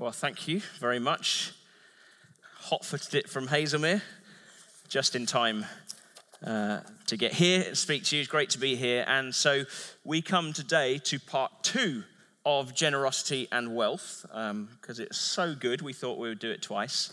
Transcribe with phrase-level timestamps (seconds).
[0.00, 1.50] Well, thank you very much.
[2.60, 4.00] Hot footed it from Haslemere,
[4.86, 5.66] just in time
[6.46, 8.22] uh, to get here and speak to you.
[8.22, 9.04] It's great to be here.
[9.08, 9.64] And so
[10.04, 12.04] we come today to part two
[12.46, 16.62] of generosity and wealth because um, it's so good, we thought we would do it
[16.62, 17.12] twice.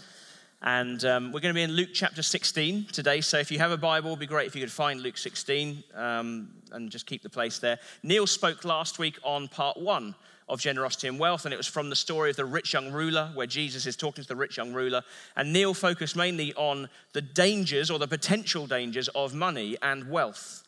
[0.61, 3.19] And um, we're going to be in Luke chapter 16 today.
[3.19, 5.83] So if you have a Bible, it'd be great if you could find Luke 16
[5.95, 7.79] um, and just keep the place there.
[8.03, 10.13] Neil spoke last week on part one
[10.47, 13.31] of generosity and wealth, and it was from the story of the rich young ruler,
[13.33, 15.01] where Jesus is talking to the rich young ruler.
[15.35, 20.63] And Neil focused mainly on the dangers or the potential dangers of money and wealth,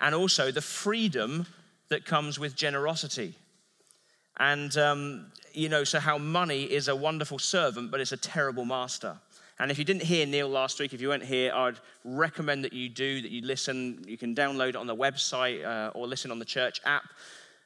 [0.00, 1.46] and also the freedom
[1.90, 3.34] that comes with generosity.
[4.38, 8.64] And, um, you know, so how money is a wonderful servant, but it's a terrible
[8.64, 9.18] master.
[9.58, 12.72] And if you didn't hear Neil last week, if you weren't here, I'd recommend that
[12.72, 14.02] you do, that you listen.
[14.08, 17.04] You can download it on the website uh, or listen on the church app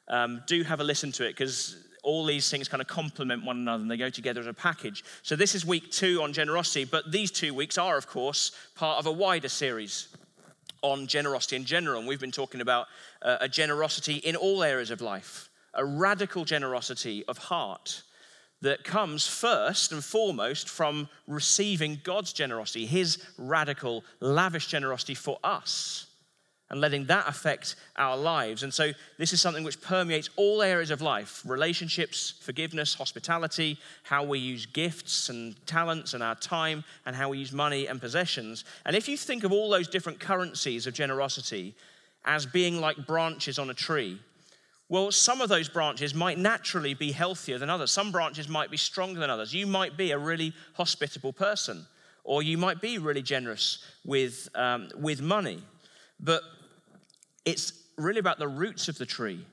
[0.09, 3.57] um, do have a listen to it because all these things kind of complement one
[3.57, 5.03] another and they go together as a package.
[5.23, 8.99] So, this is week two on generosity, but these two weeks are, of course, part
[8.99, 10.09] of a wider series
[10.83, 11.99] on generosity in general.
[11.99, 12.87] And we've been talking about
[13.23, 18.03] uh, a generosity in all areas of life, a radical generosity of heart
[18.61, 26.07] that comes first and foremost from receiving God's generosity, His radical, lavish generosity for us
[26.75, 28.65] and letting that affect our lives.
[28.65, 34.25] And so, this is something which permeates all areas of life relationships, forgiveness, hospitality, how
[34.25, 38.65] we use gifts and talents and our time, and how we use money and possessions.
[38.85, 41.77] And if you think of all those different currencies of generosity
[42.25, 44.19] as being like branches on a tree,
[44.89, 47.93] well, some of those branches might naturally be healthier than others.
[47.93, 49.55] Some branches might be stronger than others.
[49.55, 51.87] You might be a really hospitable person,
[52.25, 55.63] or you might be really generous with, um, with money.
[56.21, 56.43] But
[57.45, 59.45] it's really about the roots of the tree.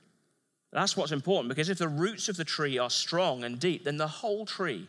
[0.72, 3.98] That's what's important because if the roots of the tree are strong and deep, then
[3.98, 4.88] the whole tree,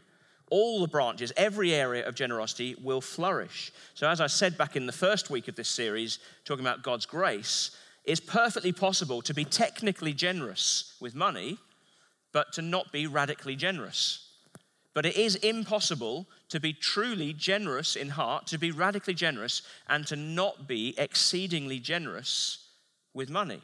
[0.50, 3.72] all the branches, every area of generosity will flourish.
[3.94, 7.06] So, as I said back in the first week of this series, talking about God's
[7.06, 7.72] grace,
[8.06, 11.58] it's perfectly possible to be technically generous with money,
[12.32, 14.30] but to not be radically generous.
[14.94, 20.06] But it is impossible to be truly generous in heart, to be radically generous, and
[20.08, 22.63] to not be exceedingly generous
[23.14, 23.62] with money.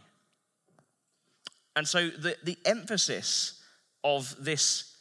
[1.75, 3.61] And so the, the emphasis
[4.03, 4.95] of this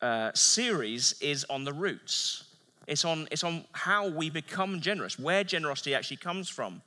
[0.00, 2.44] uh, series is on the roots.
[2.86, 6.82] It's on, it's on how we become generous, where generosity actually comes from.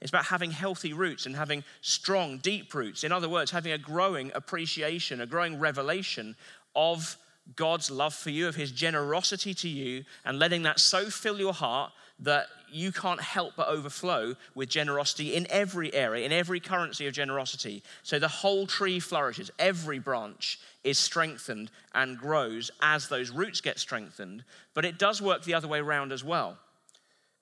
[0.00, 3.04] It's about having healthy roots and having strong, deep roots.
[3.04, 6.36] In other words, having a growing appreciation, a growing revelation
[6.74, 7.16] of
[7.56, 11.52] God's love for you, of his generosity to you, and letting that so fill your
[11.52, 11.92] heart
[12.24, 17.14] that you can't help but overflow with generosity in every area, in every currency of
[17.14, 17.82] generosity.
[18.02, 23.78] So the whole tree flourishes, every branch is strengthened and grows as those roots get
[23.78, 24.42] strengthened.
[24.74, 26.58] But it does work the other way around as well.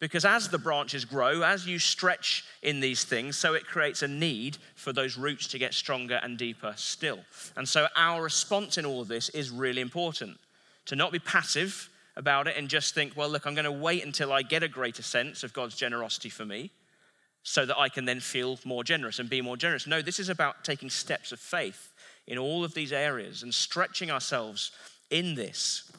[0.00, 4.09] Because as the branches grow, as you stretch in these things, so it creates a
[4.09, 7.21] need for those roots to get stronger and deeper still.
[7.56, 10.38] And so our response in all of this is really important.
[10.87, 14.04] To not be passive about it and just think, well, look, I'm going to wait
[14.04, 16.70] until I get a greater sense of God's generosity for me
[17.42, 19.86] so that I can then feel more generous and be more generous.
[19.86, 21.92] No, this is about taking steps of faith
[22.26, 24.70] in all of these areas and stretching ourselves
[25.10, 25.90] in this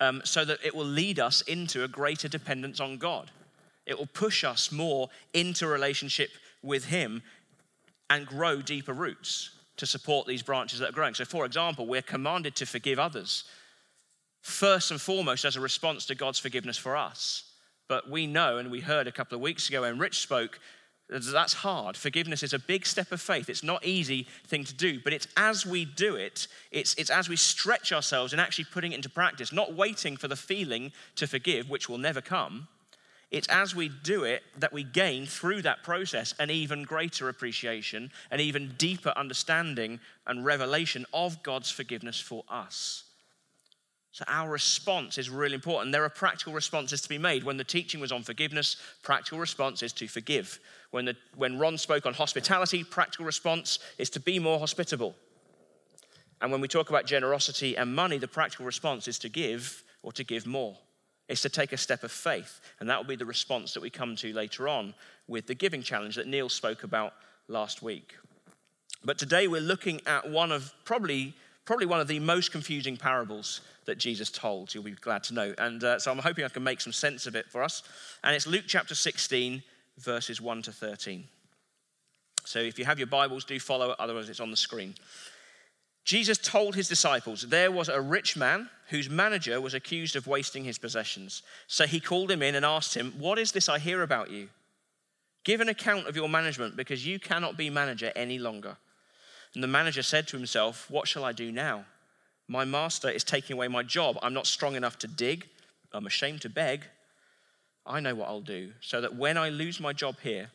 [0.00, 3.30] um, so that it will lead us into a greater dependence on God.
[3.86, 6.30] It will push us more into relationship
[6.62, 7.22] with Him
[8.08, 11.14] and grow deeper roots to support these branches that are growing.
[11.14, 13.44] So, for example, we're commanded to forgive others,
[14.42, 17.44] first and foremost as a response to God's forgiveness for us.
[17.88, 20.60] But we know, and we heard a couple of weeks ago when Rich spoke,
[21.08, 21.96] that's hard.
[21.96, 23.48] Forgiveness is a big step of faith.
[23.48, 27.28] It's not easy thing to do, but it's as we do it, it's, it's as
[27.28, 31.26] we stretch ourselves and actually putting it into practice, not waiting for the feeling to
[31.26, 32.68] forgive, which will never come.
[33.30, 38.10] It's as we do it that we gain through that process an even greater appreciation,
[38.30, 43.04] an even deeper understanding and revelation of God's forgiveness for us.
[44.12, 45.92] So, our response is really important.
[45.92, 47.44] There are practical responses to be made.
[47.44, 50.58] When the teaching was on forgiveness, practical response is to forgive.
[50.90, 55.14] When, the, when Ron spoke on hospitality, practical response is to be more hospitable.
[56.40, 60.10] And when we talk about generosity and money, the practical response is to give or
[60.12, 60.76] to give more.
[61.28, 62.60] It's to take a step of faith.
[62.80, 64.94] And that will be the response that we come to later on
[65.28, 67.12] with the giving challenge that Neil spoke about
[67.46, 68.16] last week.
[69.04, 71.34] But today we're looking at one of probably
[71.70, 75.54] probably one of the most confusing parables that Jesus told, you'll be glad to know.
[75.56, 77.84] And uh, so I'm hoping I can make some sense of it for us.
[78.24, 79.62] And it's Luke chapter 16,
[79.96, 81.22] verses 1 to 13.
[82.44, 84.96] So if you have your Bibles, do follow it, otherwise, it's on the screen.
[86.04, 90.64] Jesus told his disciples there was a rich man whose manager was accused of wasting
[90.64, 91.44] his possessions.
[91.68, 94.48] So he called him in and asked him, What is this I hear about you?
[95.44, 98.76] Give an account of your management because you cannot be manager any longer.
[99.54, 101.84] And the manager said to himself, What shall I do now?
[102.46, 104.18] My master is taking away my job.
[104.22, 105.48] I'm not strong enough to dig.
[105.92, 106.84] I'm ashamed to beg.
[107.86, 110.50] I know what I'll do so that when I lose my job here,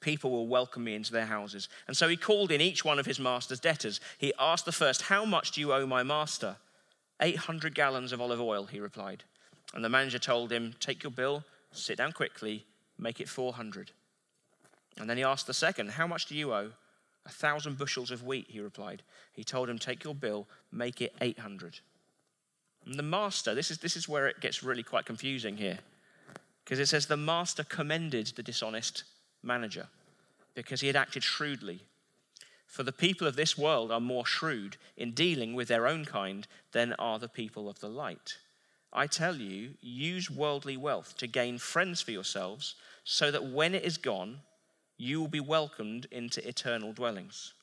[0.00, 1.68] people will welcome me into their houses.
[1.86, 4.00] And so he called in each one of his master's debtors.
[4.18, 6.56] He asked the first, How much do you owe my master?
[7.20, 9.24] 800 gallons of olive oil, he replied.
[9.74, 12.66] And the manager told him, Take your bill, sit down quickly,
[12.98, 13.92] make it 400.
[14.98, 16.72] And then he asked the second, How much do you owe?
[17.26, 19.02] A thousand bushels of wheat, he replied.
[19.32, 21.80] He told him, Take your bill, make it 800.
[22.84, 25.78] And the master, this is, this is where it gets really quite confusing here,
[26.64, 29.04] because it says the master commended the dishonest
[29.42, 29.86] manager
[30.54, 31.80] because he had acted shrewdly.
[32.66, 36.46] For the people of this world are more shrewd in dealing with their own kind
[36.72, 38.38] than are the people of the light.
[38.92, 43.84] I tell you, use worldly wealth to gain friends for yourselves, so that when it
[43.84, 44.40] is gone,
[44.98, 47.54] you will be welcomed into eternal dwellings.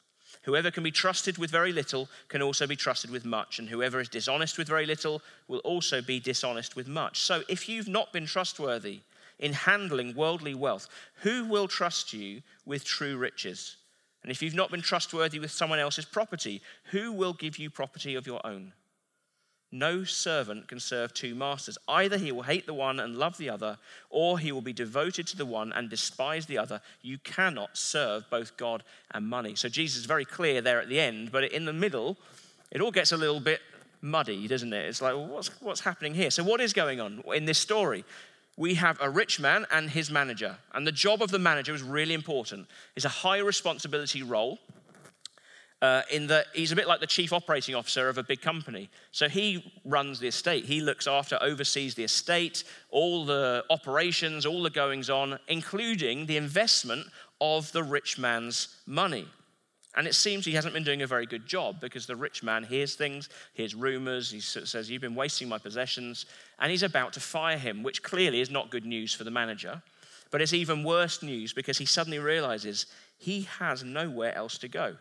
[0.43, 3.99] Whoever can be trusted with very little can also be trusted with much, and whoever
[3.99, 7.21] is dishonest with very little will also be dishonest with much.
[7.21, 9.01] So if you've not been trustworthy
[9.39, 10.87] in handling worldly wealth,
[11.21, 13.77] who will trust you with true riches?
[14.21, 16.61] And if you've not been trustworthy with someone else's property,
[16.91, 18.73] who will give you property of your own?
[19.71, 21.77] No servant can serve two masters.
[21.87, 23.77] Either he will hate the one and love the other,
[24.09, 26.81] or he will be devoted to the one and despise the other.
[27.01, 29.55] You cannot serve both God and money.
[29.55, 32.17] So Jesus is very clear there at the end, but in the middle,
[32.71, 33.61] it all gets a little bit
[34.01, 34.85] muddy, doesn't it?
[34.85, 36.31] It's like, well, what's, what's happening here?
[36.31, 38.05] So, what is going on in this story?
[38.59, 40.57] we have a rich man and his manager.
[40.73, 42.67] And the job of the manager is really important.
[42.93, 44.59] It's a high responsibility role.
[45.81, 48.89] Uh, in that he's a bit like the chief operating officer of a big company.
[49.11, 50.65] So he runs the estate.
[50.65, 56.35] He looks after, oversees the estate, all the operations, all the goings on, including the
[56.35, 57.07] investment
[57.39, 59.25] of the rich man's money.
[59.95, 62.63] And it seems he hasn't been doing a very good job because the rich man
[62.63, 66.25] hears things, hears rumors, he says, You've been wasting my possessions,
[66.59, 69.81] and he's about to fire him, which clearly is not good news for the manager.
[70.31, 72.85] But it's even worse news because he suddenly realizes
[73.17, 74.95] he has nowhere else to go.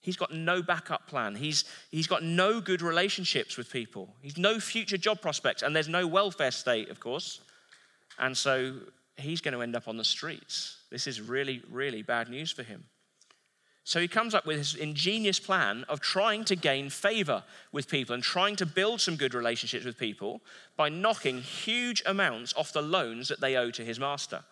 [0.00, 1.34] He's got no backup plan.
[1.34, 4.14] He's, he's got no good relationships with people.
[4.22, 7.40] He's no future job prospects, and there's no welfare state, of course.
[8.18, 8.74] And so
[9.16, 10.78] he's going to end up on the streets.
[10.90, 12.84] This is really, really bad news for him.
[13.84, 17.42] So he comes up with this ingenious plan of trying to gain favor
[17.72, 20.42] with people and trying to build some good relationships with people
[20.76, 24.44] by knocking huge amounts off the loans that they owe to his master.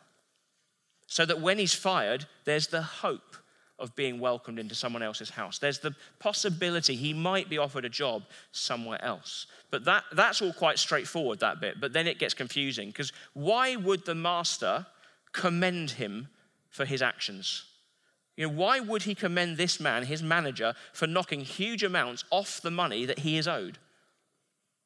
[1.06, 3.36] So that when he's fired, there's the hope
[3.78, 5.58] of being welcomed into someone else's house.
[5.58, 9.46] There's the possibility he might be offered a job somewhere else.
[9.70, 11.80] But that, that's all quite straightforward, that bit.
[11.80, 14.86] But then it gets confusing because why would the master
[15.32, 16.28] commend him
[16.70, 17.64] for his actions?
[18.36, 22.60] You know, why would he commend this man, his manager, for knocking huge amounts off
[22.60, 23.78] the money that he is owed?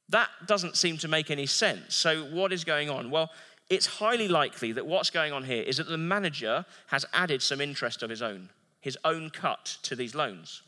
[0.09, 1.95] That doesn't seem to make any sense.
[1.95, 3.11] So, what is going on?
[3.11, 3.31] Well,
[3.69, 7.61] it's highly likely that what's going on here is that the manager has added some
[7.61, 8.49] interest of his own,
[8.81, 10.63] his own cut to these loans.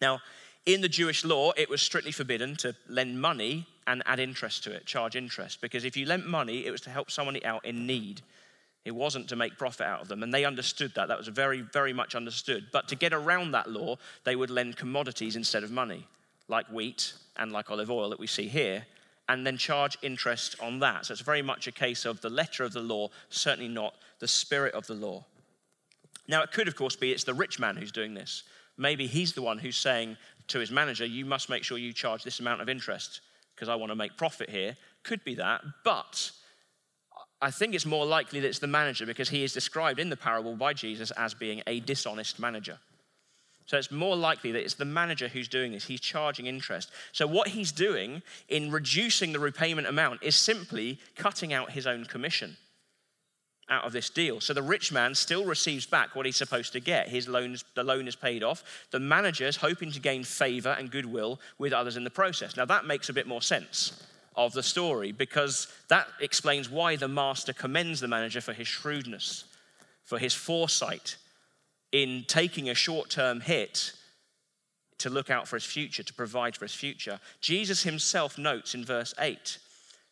[0.00, 0.20] Now,
[0.64, 4.72] in the Jewish law, it was strictly forbidden to lend money and add interest to
[4.72, 7.86] it, charge interest, because if you lent money, it was to help someone out in
[7.86, 8.22] need.
[8.84, 10.22] It wasn't to make profit out of them.
[10.22, 11.08] And they understood that.
[11.08, 12.66] That was very, very much understood.
[12.72, 16.06] But to get around that law, they would lend commodities instead of money,
[16.48, 18.86] like wheat and like olive oil that we see here,
[19.28, 21.06] and then charge interest on that.
[21.06, 24.28] So it's very much a case of the letter of the law, certainly not the
[24.28, 25.24] spirit of the law.
[26.32, 28.44] Now, it could, of course, be it's the rich man who's doing this.
[28.78, 30.16] Maybe he's the one who's saying
[30.48, 33.20] to his manager, You must make sure you charge this amount of interest
[33.54, 34.74] because I want to make profit here.
[35.02, 35.60] Could be that.
[35.84, 36.30] But
[37.42, 40.16] I think it's more likely that it's the manager because he is described in the
[40.16, 42.78] parable by Jesus as being a dishonest manager.
[43.66, 45.84] So it's more likely that it's the manager who's doing this.
[45.84, 46.92] He's charging interest.
[47.12, 52.06] So what he's doing in reducing the repayment amount is simply cutting out his own
[52.06, 52.56] commission
[53.72, 54.38] out of this deal.
[54.40, 57.08] So the rich man still receives back what he's supposed to get.
[57.08, 58.62] His loans, the loan is paid off.
[58.90, 62.56] The manager is hoping to gain favor and goodwill with others in the process.
[62.56, 67.08] Now that makes a bit more sense of the story because that explains why the
[67.08, 69.44] master commends the manager for his shrewdness,
[70.04, 71.16] for his foresight
[71.92, 73.92] in taking a short term hit
[74.98, 77.18] to look out for his future, to provide for his future.
[77.40, 79.58] Jesus himself notes in verse 8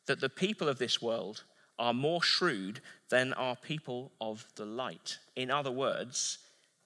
[0.07, 1.45] that the people of this world
[1.81, 5.19] are more shrewd than are people of the light.
[5.35, 6.39] In other words,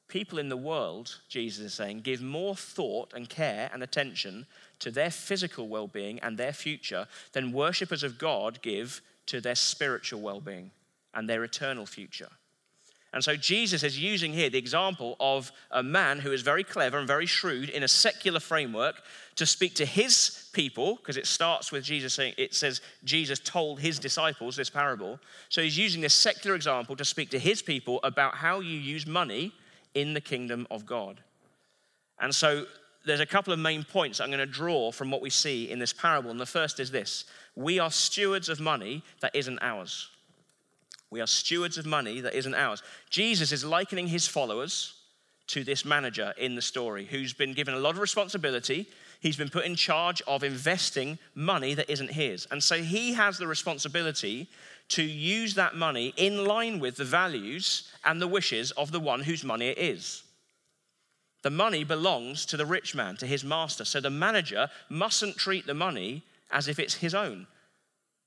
[0.09, 4.47] People in the world, Jesus is saying, give more thought and care and attention
[4.79, 9.55] to their physical well being and their future than worshippers of God give to their
[9.55, 10.71] spiritual well being
[11.15, 12.29] and their eternal future.
[13.15, 16.99] And so Jesus is using here the example of a man who is very clever
[16.99, 18.97] and very shrewd in a secular framework
[19.37, 23.79] to speak to his people, because it starts with Jesus saying, it says Jesus told
[23.79, 25.21] his disciples this parable.
[25.49, 29.07] So he's using this secular example to speak to his people about how you use
[29.07, 29.53] money
[29.95, 31.21] in the kingdom of God.
[32.19, 32.67] And so
[33.07, 35.79] there's a couple of main points I'm going to draw from what we see in
[35.79, 36.33] this parable.
[36.33, 40.09] And the first is this we are stewards of money that isn't ours.
[41.15, 42.83] We are stewards of money that isn't ours.
[43.09, 44.95] Jesus is likening his followers
[45.47, 48.89] to this manager in the story who's been given a lot of responsibility.
[49.21, 52.49] He's been put in charge of investing money that isn't his.
[52.51, 54.49] And so he has the responsibility
[54.89, 59.21] to use that money in line with the values and the wishes of the one
[59.21, 60.25] whose money it is.
[61.45, 63.85] The money belongs to the rich man, to his master.
[63.85, 67.47] So the manager mustn't treat the money as if it's his own.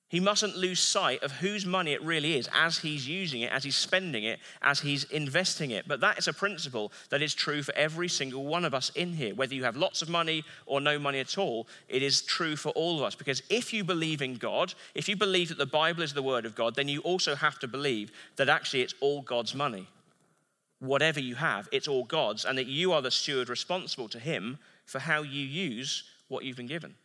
[0.09, 3.65] He mustn't lose sight of whose money it really is as he's using it, as
[3.65, 5.85] he's spending it, as he's investing it.
[5.85, 9.11] But that is a principle that is true for every single one of us in
[9.11, 9.35] here.
[9.35, 12.69] Whether you have lots of money or no money at all, it is true for
[12.69, 13.15] all of us.
[13.15, 16.45] Because if you believe in God, if you believe that the Bible is the Word
[16.45, 19.89] of God, then you also have to believe that actually it's all God's money.
[20.79, 24.57] Whatever you have, it's all God's, and that you are the steward responsible to Him
[24.85, 26.95] for how you use what you've been given.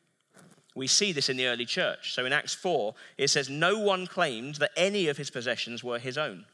[0.75, 2.15] We see this in the early church.
[2.15, 5.99] So in Acts 4, it says, No one claimed that any of his possessions were
[5.99, 6.47] his own,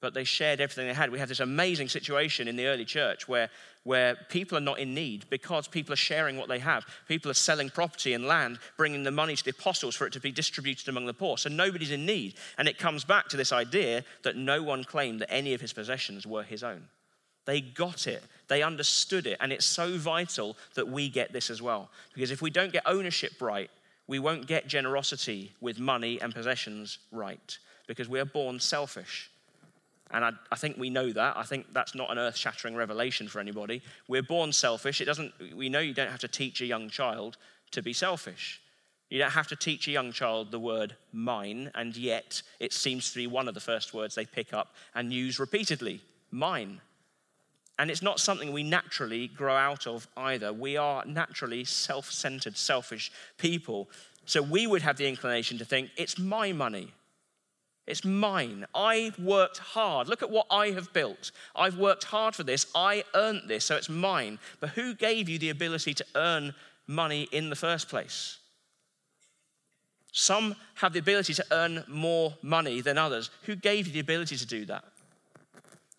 [0.00, 1.10] but they shared everything they had.
[1.10, 3.50] We have this amazing situation in the early church where,
[3.82, 6.84] where people are not in need because people are sharing what they have.
[7.08, 10.20] People are selling property and land, bringing the money to the apostles for it to
[10.20, 11.38] be distributed among the poor.
[11.38, 12.34] So nobody's in need.
[12.56, 15.72] And it comes back to this idea that no one claimed that any of his
[15.72, 16.88] possessions were his own.
[17.44, 21.60] They got it, they understood it, and it's so vital that we get this as
[21.60, 21.90] well.
[22.14, 23.70] Because if we don't get ownership right,
[24.06, 29.30] we won't get generosity with money and possessions right, because we are born selfish.
[30.10, 31.36] And I, I think we know that.
[31.36, 33.80] I think that's not an earth shattering revelation for anybody.
[34.08, 35.00] We're born selfish.
[35.00, 37.38] It doesn't, we know you don't have to teach a young child
[37.70, 38.60] to be selfish.
[39.08, 43.10] You don't have to teach a young child the word mine, and yet it seems
[43.10, 46.80] to be one of the first words they pick up and use repeatedly mine.
[47.78, 50.52] And it's not something we naturally grow out of either.
[50.52, 53.88] We are naturally self centered, selfish people.
[54.24, 56.92] So we would have the inclination to think, it's my money.
[57.86, 58.64] It's mine.
[58.74, 60.06] I worked hard.
[60.06, 61.32] Look at what I have built.
[61.56, 62.66] I've worked hard for this.
[62.74, 64.38] I earned this, so it's mine.
[64.60, 66.54] But who gave you the ability to earn
[66.86, 68.38] money in the first place?
[70.12, 73.30] Some have the ability to earn more money than others.
[73.44, 74.84] Who gave you the ability to do that?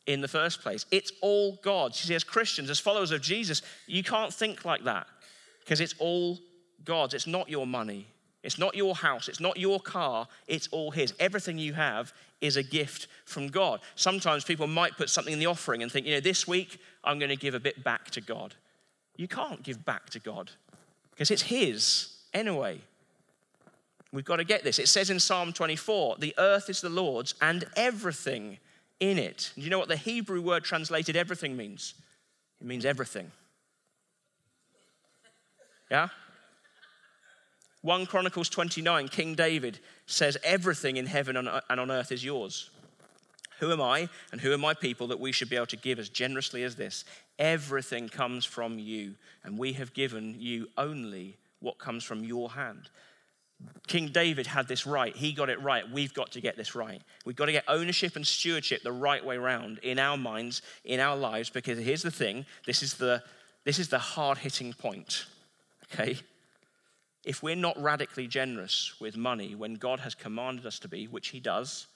[0.05, 0.85] In the first place.
[0.91, 1.91] It's all God.
[1.91, 5.07] You see, as Christians, as followers of Jesus, you can't think like that
[5.59, 6.39] because it's all
[6.83, 7.13] God's.
[7.13, 8.07] It's not your money,
[8.43, 11.13] it's not your house, it's not your car, it's all His.
[11.19, 13.79] Everything you have is a gift from God.
[13.95, 17.19] Sometimes people might put something in the offering and think, you know, this week I'm
[17.19, 18.55] going to give a bit back to God.
[19.15, 20.51] You can't give back to God
[21.11, 22.81] because it's His anyway.
[24.11, 24.77] We've got to get this.
[24.77, 28.59] It says in Psalm 24, the earth is the Lord's and everything
[29.09, 29.51] in it.
[29.55, 31.93] Do you know what the Hebrew word translated everything means?
[32.61, 33.31] It means everything.
[35.91, 36.07] Yeah?
[37.81, 42.69] 1 Chronicles 29, King David says, Everything in heaven and on earth is yours.
[43.59, 45.99] Who am I and who are my people that we should be able to give
[45.99, 47.03] as generously as this?
[47.37, 52.89] Everything comes from you, and we have given you only what comes from your hand.
[53.87, 55.15] King David had this right.
[55.15, 55.89] He got it right.
[55.89, 57.01] We've got to get this right.
[57.25, 60.99] We've got to get ownership and stewardship the right way around in our minds, in
[60.99, 63.23] our lives, because here's the thing this is the,
[63.65, 65.25] this is the hard hitting point.
[65.91, 66.17] Okay?
[67.25, 71.29] If we're not radically generous with money when God has commanded us to be, which
[71.29, 71.87] He does,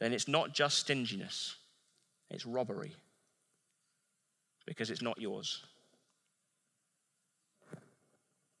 [0.00, 1.56] then it's not just stinginess,
[2.30, 2.94] it's robbery
[4.66, 5.62] because it's not yours.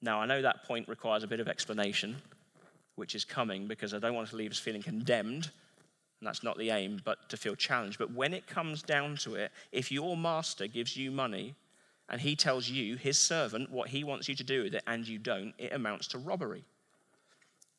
[0.04, 2.16] Now, I know that point requires a bit of explanation,
[2.96, 5.50] which is coming because I don't want to leave us feeling condemned,
[6.20, 7.98] and that's not the aim, but to feel challenged.
[7.98, 11.54] But when it comes down to it, if your master gives you money
[12.10, 15.08] and he tells you, his servant, what he wants you to do with it, and
[15.08, 16.64] you don't, it amounts to robbery.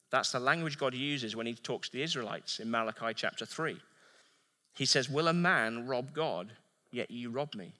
[0.09, 3.77] That's the language God uses when he talks to the Israelites in Malachi chapter 3.
[4.73, 6.53] He says, Will a man rob God?
[6.91, 7.73] Yet you rob me.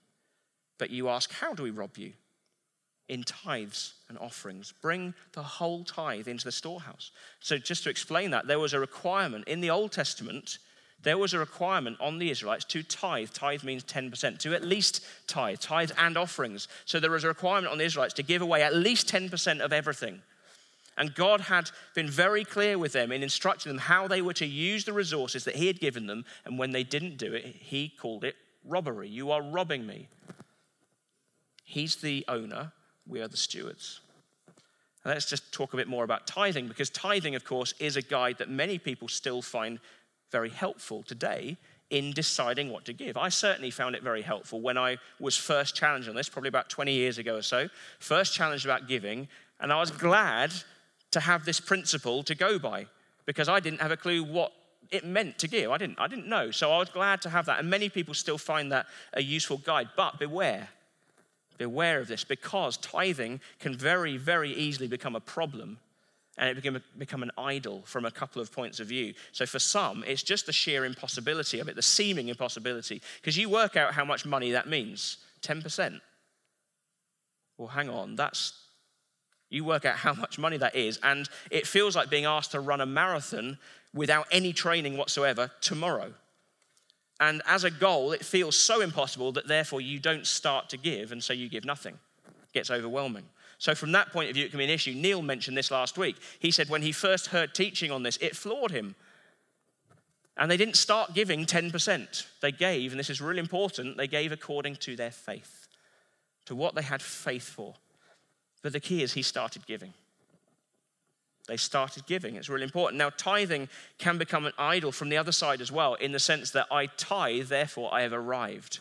[0.77, 2.13] But you ask, How do we rob you?
[3.07, 4.73] In tithes and offerings.
[4.81, 7.11] Bring the whole tithe into the storehouse.
[7.39, 10.57] So, just to explain that, there was a requirement in the Old Testament
[11.05, 13.29] there was a requirement on the Israelites to tithe.
[13.31, 16.67] Tithe means 10%, to at least tithe, tithe and offerings.
[16.85, 19.71] So there was a requirement on the Israelites to give away at least 10% of
[19.71, 20.23] everything.
[20.97, 24.45] And God had been very clear with them in instructing them how they were to
[24.45, 26.25] use the resources that He had given them.
[26.43, 29.07] And when they didn't do it, He called it robbery.
[29.07, 30.07] You are robbing me.
[31.65, 32.71] He's the owner,
[33.07, 34.01] we are the stewards.
[35.03, 38.01] And let's just talk a bit more about tithing, because tithing, of course, is a
[38.01, 39.79] guide that many people still find
[40.31, 41.57] very helpful today
[41.91, 43.15] in deciding what to give.
[43.15, 46.69] I certainly found it very helpful when I was first challenged on this, probably about
[46.69, 47.69] 20 years ago or so,
[47.99, 49.27] first challenged about giving,
[49.59, 50.51] and I was glad
[51.11, 52.87] to have this principle to go by
[53.25, 54.51] because I didn't have a clue what
[54.91, 55.71] it meant to give.
[55.71, 56.51] I didn't, I didn't know.
[56.51, 57.59] So I was glad to have that.
[57.59, 59.89] And many people still find that a useful guide.
[59.95, 60.69] But beware.
[61.57, 65.77] Beware of this because tithing can very, very easily become a problem
[66.37, 69.13] and it become, become an idol from a couple of points of view.
[69.31, 73.49] So for some, it's just the sheer impossibility of it, the seeming impossibility, because you
[73.49, 76.01] work out how much money that means 10%.
[77.57, 78.53] Well, hang on, that's,
[79.49, 82.59] you work out how much money that is, and it feels like being asked to
[82.59, 83.57] run a marathon
[83.93, 86.13] without any training whatsoever tomorrow.
[87.19, 91.11] And as a goal, it feels so impossible that therefore you don't start to give,
[91.11, 91.97] and so you give nothing.
[92.27, 93.25] It gets overwhelming.
[93.57, 94.93] So, from that point of view, it can be an issue.
[94.93, 96.17] Neil mentioned this last week.
[96.39, 98.95] He said when he first heard teaching on this, it floored him.
[100.37, 102.25] And they didn't start giving 10%.
[102.41, 105.69] They gave, and this is really important, they gave according to their faith,
[106.45, 107.75] to what they had faith for.
[108.61, 109.93] But the key is he started giving.
[111.47, 112.35] They started giving.
[112.35, 112.97] It's really important.
[112.97, 116.51] Now, tithing can become an idol from the other side as well, in the sense
[116.51, 118.79] that I tithe, therefore I have arrived.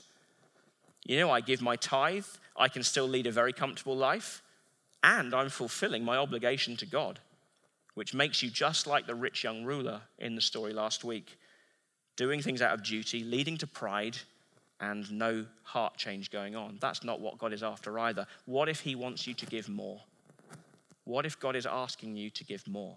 [1.05, 4.43] You know, I give my tithe, I can still lead a very comfortable life
[5.05, 7.21] and I'm fulfilling my obligation to God,
[7.93, 11.37] which makes you just like the rich young ruler in the story last week,
[12.17, 14.17] doing things out of duty, leading to pride,
[14.81, 16.79] and no heart change going on.
[16.81, 18.27] That's not what God is after either.
[18.47, 20.01] What if He wants you to give more?
[21.05, 22.97] What if God is asking you to give more?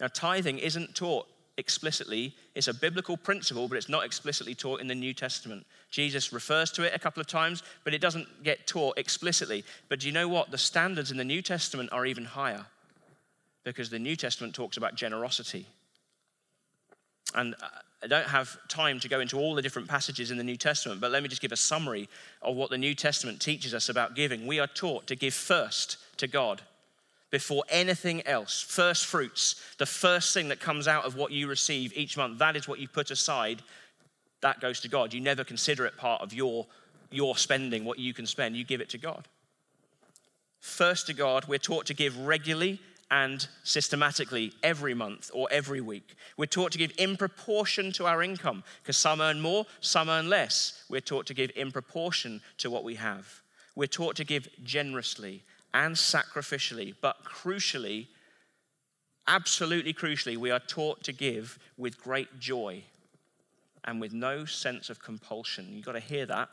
[0.00, 2.34] Now, tithing isn't taught explicitly.
[2.54, 5.66] It's a biblical principle, but it's not explicitly taught in the New Testament.
[5.90, 9.64] Jesus refers to it a couple of times, but it doesn't get taught explicitly.
[9.88, 10.50] But do you know what?
[10.50, 12.66] The standards in the New Testament are even higher
[13.62, 15.66] because the New Testament talks about generosity.
[17.34, 17.66] And uh,
[18.04, 21.00] I don't have time to go into all the different passages in the New Testament,
[21.00, 22.06] but let me just give a summary
[22.42, 24.46] of what the New Testament teaches us about giving.
[24.46, 26.60] We are taught to give first to God
[27.30, 28.60] before anything else.
[28.60, 32.56] First fruits, the first thing that comes out of what you receive each month, that
[32.56, 33.62] is what you put aside.
[34.42, 35.14] That goes to God.
[35.14, 36.66] You never consider it part of your,
[37.10, 38.54] your spending, what you can spend.
[38.54, 39.26] You give it to God.
[40.60, 46.14] First to God, we're taught to give regularly and systematically every month or every week.
[46.36, 50.28] We're taught to give in proportion to our income because some earn more, some earn
[50.28, 50.84] less.
[50.88, 53.42] We're taught to give in proportion to what we have.
[53.76, 58.06] We're taught to give generously and sacrificially, but crucially,
[59.26, 62.84] absolutely crucially, we are taught to give with great joy
[63.84, 65.68] and with no sense of compulsion.
[65.72, 66.48] You've got to hear that.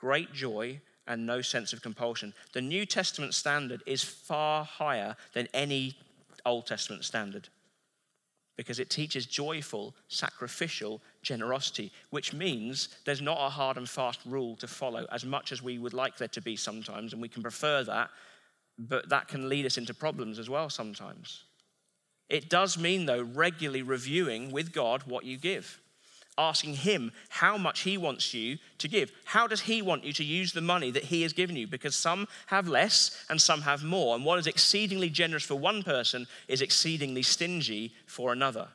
[0.00, 2.32] Great joy and no sense of compulsion.
[2.52, 5.96] The New Testament standard is far higher than any
[6.46, 7.48] Old Testament standard
[8.56, 14.54] because it teaches joyful, sacrificial generosity, which means there's not a hard and fast rule
[14.56, 17.42] to follow as much as we would like there to be sometimes, and we can
[17.42, 18.10] prefer that,
[18.78, 21.44] but that can lead us into problems as well sometimes.
[22.28, 25.80] It does mean, though, regularly reviewing with God what you give
[26.36, 29.12] asking Him how much He wants you to give.
[29.24, 31.66] How does He want you to use the money that He has given you?
[31.66, 34.14] Because some have less and some have more.
[34.14, 38.68] And what is exceedingly generous for one person is exceedingly stingy for another.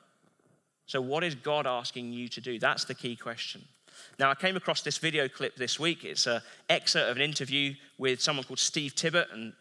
[0.85, 2.57] So, what is God asking you to do?
[2.57, 3.61] That's the key question.
[4.17, 6.03] Now, I came across this video clip this week.
[6.03, 9.53] It's an excerpt of an interview with someone called Steve Tibbert, and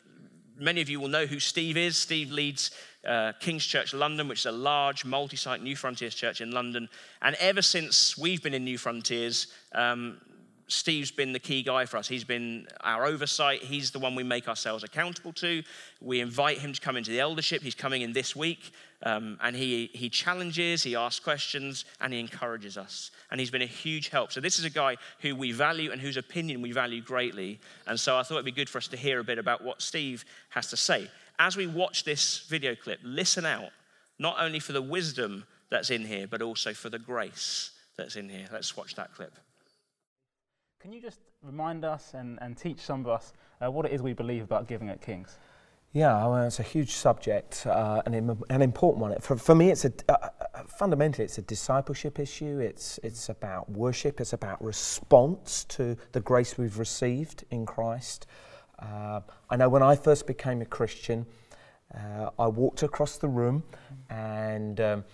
[0.59, 1.97] many of you will know who Steve is.
[1.97, 2.71] Steve leads
[3.07, 6.89] uh, King's Church London, which is a large multi site New Frontiers church in London.
[7.23, 10.21] And ever since we've been in New Frontiers, um,
[10.69, 12.07] Steve's been the key guy for us.
[12.07, 13.63] He's been our oversight.
[13.63, 15.63] He's the one we make ourselves accountable to.
[16.01, 17.63] We invite him to come into the eldership.
[17.63, 18.73] He's coming in this week.
[19.05, 23.13] Um, and he, he challenges, he asks questions, and he encourages us.
[23.31, 24.33] And he's been a huge help.
[24.33, 27.61] So, this is a guy who we value and whose opinion we value greatly.
[27.87, 29.83] And so, I thought it'd be good for us to hear a bit about what
[29.83, 31.09] Steve has to say.
[31.39, 33.71] As we watch this video clip, listen out,
[34.19, 38.29] not only for the wisdom that's in here, but also for the grace that's in
[38.29, 38.47] here.
[38.53, 39.35] Let's watch that clip.
[40.81, 43.33] Can you just remind us and, and teach some of us
[43.65, 45.39] uh, what it is we believe about giving at King's?
[45.93, 49.19] Yeah, well, it's a huge subject, uh, and an important one.
[49.21, 50.29] For, for me, it's a, uh,
[50.67, 52.59] fundamentally, it's a discipleship issue.
[52.59, 54.21] It's, it's about worship.
[54.21, 58.27] It's about response to the grace we've received in Christ.
[58.79, 61.25] Uh, I know when I first became a Christian,
[61.95, 63.63] uh, I walked across the room
[64.11, 65.05] and um,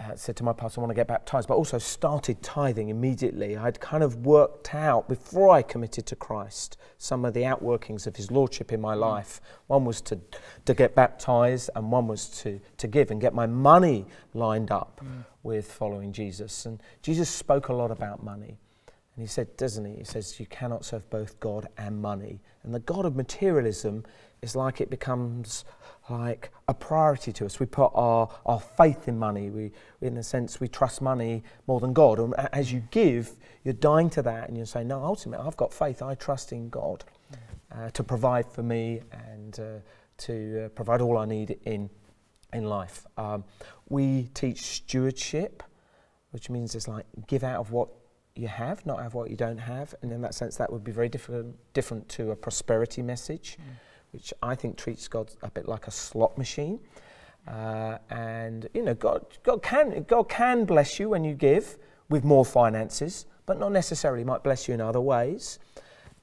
[0.00, 3.56] uh, said to my pastor, I want to get baptized, but also started tithing immediately.
[3.56, 8.16] I'd kind of worked out before I committed to Christ some of the outworkings of
[8.16, 9.00] his lordship in my mm.
[9.00, 9.40] life.
[9.66, 10.18] One was to,
[10.66, 15.00] to get baptized, and one was to, to give and get my money lined up
[15.04, 15.24] mm.
[15.42, 16.66] with following Jesus.
[16.66, 18.58] And Jesus spoke a lot about money.
[19.18, 19.96] And he said, doesn't he?
[19.96, 22.40] He says, You cannot serve both God and money.
[22.62, 24.04] And the God of materialism
[24.42, 25.64] is like it becomes
[26.10, 27.60] like a priority to us.
[27.60, 29.50] We put our, our faith in money.
[29.50, 32.18] We, in a sense, we trust money more than God.
[32.18, 33.32] And as you give,
[33.64, 36.02] you're dying to that and you say, no, ultimately, I've got faith.
[36.02, 37.04] I trust in God
[37.74, 39.62] uh, to provide for me and uh,
[40.18, 41.90] to uh, provide all I need in,
[42.52, 43.06] in life.
[43.16, 43.44] Um,
[43.88, 45.62] we teach stewardship,
[46.30, 47.88] which means it's like give out of what
[48.34, 49.94] you have, not have what you don't have.
[50.00, 53.58] And in that sense, that would be very different, different to a prosperity message.
[53.60, 53.74] Mm
[54.12, 56.80] which I think treats God a bit like a slot machine.
[57.46, 62.24] Uh, and you know, God, God can God can bless you when you give with
[62.24, 65.58] more finances, but not necessarily might bless you in other ways.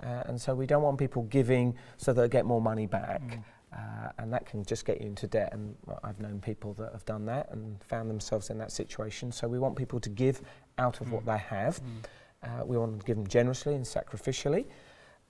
[0.03, 3.21] Uh, and so we don't want people giving so they get more money back.
[3.21, 3.43] Mm.
[3.73, 5.49] Uh, and that can just get you into debt.
[5.51, 9.31] And I've known people that have done that and found themselves in that situation.
[9.31, 10.41] So we want people to give
[10.77, 11.11] out of mm.
[11.11, 11.81] what they have.
[11.81, 12.03] Mm.
[12.43, 14.65] Uh, we want to give them generously and sacrificially.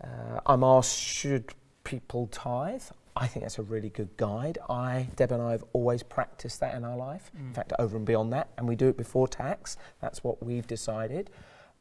[0.03, 1.53] Uh, I'm asked, should
[1.85, 2.83] people tithe.
[3.15, 4.57] I think that's a really good guide.
[4.69, 7.31] I, Deb and I have always practiced that in our life.
[7.37, 7.47] Mm.
[7.47, 9.77] In fact, over and beyond that, and we do it before tax.
[10.01, 11.29] That's what we've decided.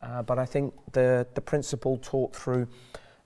[0.01, 2.69] Uh, but I think the the principle taught through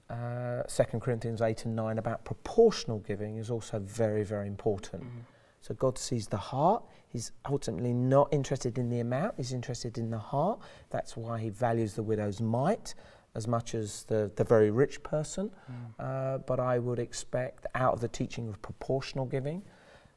[0.08, 5.02] uh, 2 Corinthians 8 and 9 about proportional giving is also very, very important.
[5.04, 5.24] Mm.
[5.60, 6.82] So God sees the heart.
[7.08, 10.60] He's ultimately not interested in the amount, he's interested in the heart.
[10.90, 12.94] That's why he values the widow's mite
[13.38, 16.04] as much as the, the very rich person, mm.
[16.04, 19.62] uh, but I would expect out of the teaching of proportional giving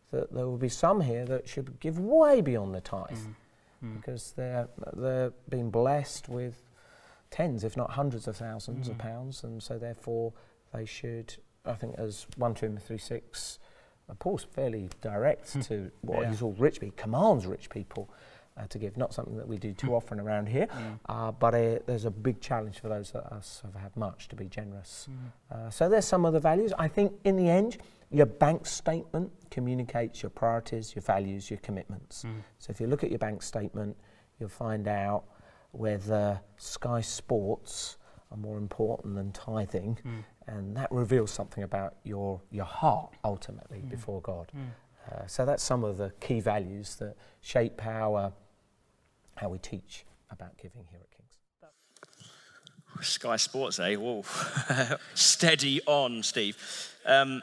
[0.09, 3.35] that there will be some here that should give way beyond the tithe mm.
[3.85, 3.97] Mm.
[3.97, 6.63] because they're, they're being blessed with
[7.29, 9.05] tens, if not hundreds of thousands of mm.
[9.09, 10.33] pounds, and so therefore
[10.73, 13.59] they should, I think, as 1 Timothy 3 6,
[14.09, 16.29] uh, Paul's fairly direct to what yeah.
[16.31, 18.09] he's all rich, he commands rich people
[18.57, 18.97] uh, to give.
[18.97, 19.97] Not something that we do too mm.
[19.97, 20.99] often around here, mm.
[21.07, 24.27] uh, but uh, there's a big challenge for those that us who have had much
[24.29, 25.07] to be generous.
[25.09, 25.55] Mm.
[25.55, 26.73] Uh, so there's some of the values.
[26.77, 27.77] I think in the end,
[28.09, 32.23] your bank statement communicates your priorities, your values, your commitments.
[32.23, 32.43] Mm.
[32.59, 33.95] So if you look at your bank statement,
[34.39, 35.23] you'll find out
[35.71, 37.97] whether Sky Sports
[38.31, 39.97] are more important than tithing,
[40.47, 44.51] and that reveals something about your your heart ultimately before God.
[45.09, 48.31] Uh, so that's some of the key values that shape how, uh,
[49.35, 53.05] how we teach about giving here at King's.
[53.05, 53.95] Sky Sports, eh?
[53.95, 54.23] Whoa.
[55.13, 56.57] Steady on, Steve.
[57.05, 57.41] Um,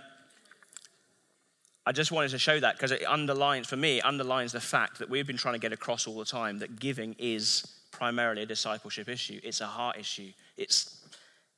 [1.84, 4.98] I just wanted to show that because it underlines, for me, it underlines the fact
[4.98, 8.46] that we've been trying to get across all the time that giving is primarily a
[8.46, 9.40] discipleship issue.
[9.42, 10.32] It's a heart issue.
[10.56, 10.98] It's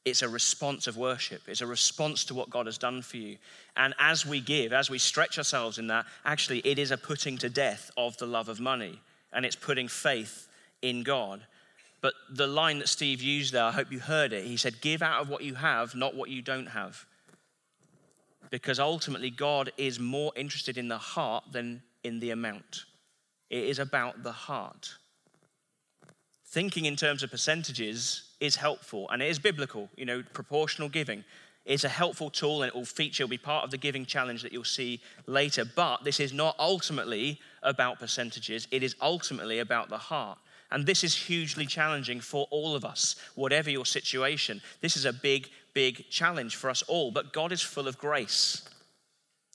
[0.05, 1.43] it's a response of worship.
[1.47, 3.37] It's a response to what God has done for you.
[3.77, 7.37] And as we give, as we stretch ourselves in that, actually, it is a putting
[7.39, 8.99] to death of the love of money.
[9.33, 10.49] And it's putting faith
[10.83, 11.43] in God.
[12.01, 14.45] But the line that Steve used there, I hope you heard it.
[14.45, 17.05] He said, Give out of what you have, not what you don't have.
[18.51, 22.85] Because ultimately, God is more interested in the heart than in the amount.
[23.51, 24.95] It is about the heart
[26.51, 29.89] thinking in terms of percentages is helpful and it is biblical.
[29.97, 31.25] You know, proportional giving
[31.65, 34.43] is a helpful tool and it will feature, will be part of the giving challenge
[34.43, 35.65] that you'll see later.
[35.65, 40.39] But this is not ultimately about percentages, it is ultimately about the heart.
[40.73, 44.63] And this is hugely challenging for all of us, whatever your situation.
[44.81, 47.11] This is a big, big challenge for us all.
[47.11, 48.69] But God is full of grace.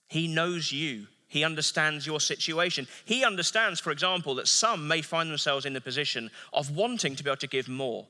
[0.07, 1.07] He knows you.
[1.27, 2.87] He understands your situation.
[3.05, 7.23] He understands, for example, that some may find themselves in the position of wanting to
[7.23, 8.05] be able to give more,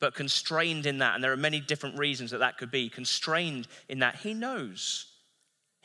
[0.00, 1.14] but constrained in that.
[1.14, 2.88] And there are many different reasons that that could be.
[2.88, 4.16] Constrained in that.
[4.16, 5.06] He knows.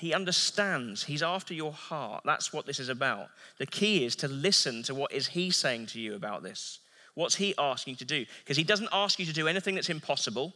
[0.03, 1.05] He understands.
[1.05, 2.23] He's after your heart.
[2.25, 3.29] That's what this is about.
[3.57, 6.79] The key is to listen to what is he saying to you about this.
[7.13, 8.25] What's he asking you to do?
[8.43, 10.51] Because he doesn't ask you to do anything that's impossible.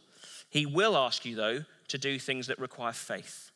[0.50, 3.50] He will ask you, though, to do things that require faith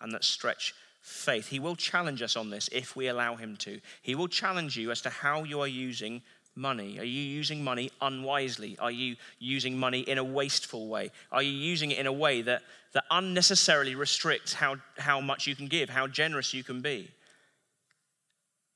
[0.00, 1.46] and that stretch faith.
[1.46, 3.80] He will challenge us on this if we allow him to.
[4.02, 6.22] He will challenge you as to how you are using
[6.56, 6.98] money.
[6.98, 8.76] Are you using money unwisely?
[8.80, 11.10] Are you using money in a wasteful way?
[11.30, 15.54] Are you using it in a way that, that unnecessarily restricts how, how much you
[15.54, 17.10] can give, how generous you can be?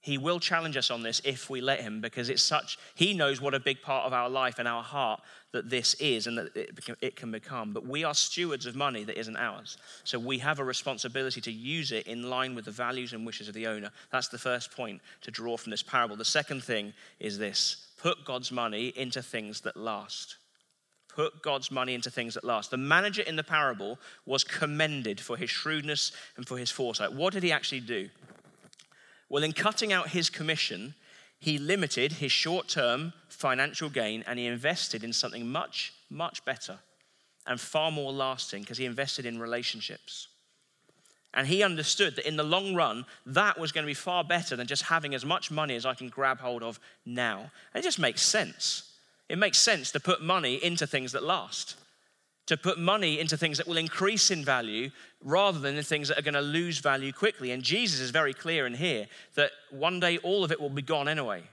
[0.02, 3.40] He will challenge us on this if we let him, because it's such, he knows
[3.40, 5.20] what a big part of our life and our heart
[5.52, 6.56] that this is and that
[7.02, 7.74] it, can become.
[7.74, 9.76] But we are stewards of money that isn't ours.
[10.04, 13.48] So we have a responsibility to use it in line with the values and wishes
[13.48, 13.90] of the owner.
[14.10, 16.16] That's the first point to draw from this parable.
[16.16, 20.36] The second thing is this put God's money into things that last.
[21.14, 22.70] Put God's money into things that last.
[22.70, 27.12] The manager in the parable was commended for his shrewdness and for his foresight.
[27.12, 28.08] What did he actually do?
[29.30, 30.94] Well, in cutting out his commission,
[31.38, 36.78] he limited his short term financial gain and he invested in something much, much better
[37.46, 40.28] and far more lasting because he invested in relationships.
[41.32, 44.56] And he understood that in the long run, that was going to be far better
[44.56, 47.52] than just having as much money as I can grab hold of now.
[47.72, 48.92] And it just makes sense.
[49.28, 51.76] It makes sense to put money into things that last
[52.50, 54.90] to put money into things that will increase in value
[55.22, 57.52] rather than the things that are going to lose value quickly.
[57.52, 60.82] And Jesus is very clear in here that one day all of it will be
[60.82, 61.44] gone anyway.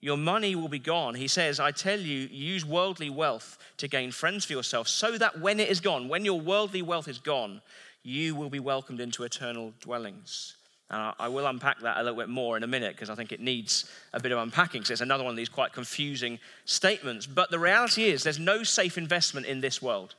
[0.00, 1.14] Your money will be gone.
[1.14, 5.38] He says, I tell you, use worldly wealth to gain friends for yourself, so that
[5.38, 7.62] when it is gone, when your worldly wealth is gone,
[8.02, 10.56] you will be welcomed into eternal dwellings.
[10.88, 13.32] And I will unpack that a little bit more in a minute because I think
[13.32, 17.26] it needs a bit of unpacking because it's another one of these quite confusing statements.
[17.26, 20.14] But the reality is, there's no safe investment in this world.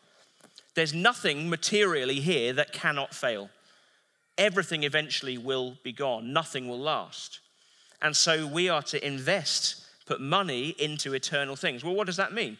[0.75, 3.49] There's nothing materially here that cannot fail.
[4.37, 7.39] Everything eventually will be gone, nothing will last.
[8.01, 11.83] And so we are to invest, put money into eternal things.
[11.83, 12.57] Well, what does that mean?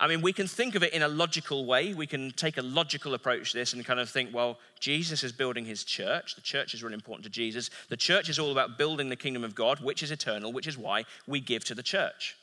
[0.00, 1.92] I mean, we can think of it in a logical way.
[1.92, 5.30] We can take a logical approach to this and kind of think, well, Jesus is
[5.30, 6.34] building his church.
[6.34, 7.68] The church is really important to Jesus.
[7.90, 10.78] The church is all about building the kingdom of God, which is eternal, which is
[10.78, 12.34] why we give to the church.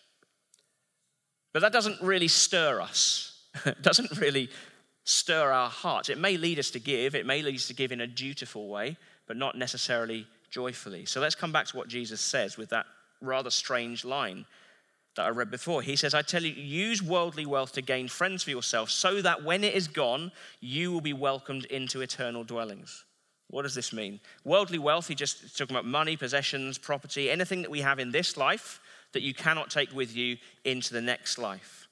[1.51, 3.41] But that doesn't really stir us.
[3.65, 4.49] it doesn't really
[5.03, 6.09] stir our hearts.
[6.09, 8.67] It may lead us to give, it may lead us to give in a dutiful
[8.67, 11.05] way, but not necessarily joyfully.
[11.05, 12.85] So let's come back to what Jesus says with that
[13.19, 14.45] rather strange line
[15.17, 15.81] that I read before.
[15.81, 19.43] He says, I tell you, use worldly wealth to gain friends for yourself, so that
[19.43, 23.03] when it is gone, you will be welcomed into eternal dwellings.
[23.49, 24.19] What does this mean?
[24.43, 28.37] Worldly wealth, he just talking about money, possessions, property, anything that we have in this
[28.37, 28.79] life
[29.13, 31.87] that you cannot take with you into the next life.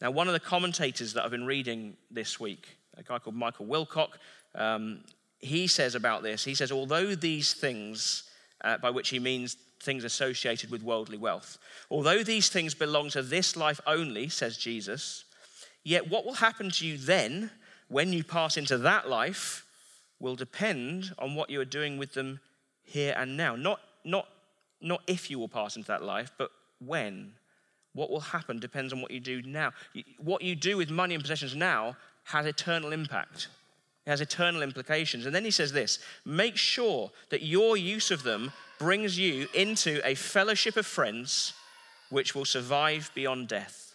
[0.00, 3.66] Now, one of the commentators that I've been reading this week, a guy called Michael
[3.66, 4.12] Wilcock,
[4.54, 5.00] um,
[5.38, 8.24] he says about this, he says, although these things,
[8.62, 11.58] uh, by which he means things associated with worldly wealth.
[11.90, 15.24] Although these things belong to this life only, says Jesus,
[15.82, 17.50] yet what will happen to you then
[17.88, 19.66] when you pass into that life
[20.20, 22.40] will depend on what you are doing with them
[22.84, 23.56] here and now.
[23.56, 24.28] Not, not,
[24.80, 27.32] not if you will pass into that life, but when.
[27.92, 29.72] What will happen depends on what you do now.
[30.18, 33.48] What you do with money and possessions now has eternal impact.
[34.06, 35.26] It has eternal implications.
[35.26, 40.00] And then he says this make sure that your use of them brings you into
[40.04, 41.52] a fellowship of friends
[42.08, 43.94] which will survive beyond death.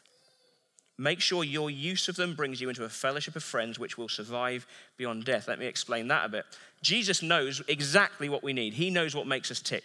[0.97, 4.07] Make sure your use of them brings you into a fellowship of friends which will
[4.07, 5.47] survive beyond death.
[5.47, 6.45] Let me explain that a bit.
[6.83, 9.83] Jesus knows exactly what we need, He knows what makes us tick,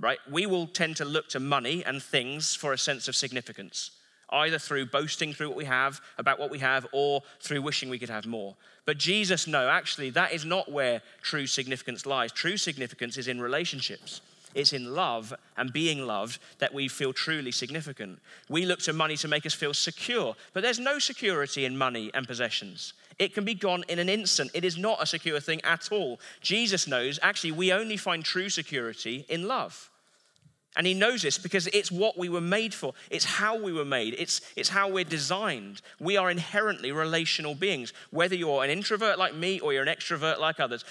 [0.00, 0.18] right?
[0.28, 3.90] We will tend to look to money and things for a sense of significance
[4.34, 7.98] either through boasting through what we have, about what we have, or through wishing we
[7.98, 8.54] could have more.
[8.84, 12.32] But Jesus, no, actually, that is not where true significance lies.
[12.32, 14.20] True significance is in relationships.
[14.54, 18.20] It's in love and being loved that we feel truly significant.
[18.48, 22.10] We look to money to make us feel secure, but there's no security in money
[22.14, 22.92] and possessions.
[23.18, 24.50] It can be gone in an instant.
[24.54, 26.20] It is not a secure thing at all.
[26.40, 29.90] Jesus knows actually we only find true security in love.
[30.76, 32.94] And he knows this because it's what we were made for.
[33.10, 34.16] It's how we were made.
[34.18, 35.82] It's, it's how we're designed.
[36.00, 37.92] We are inherently relational beings.
[38.10, 40.84] Whether you're an introvert like me or you're an extrovert like others,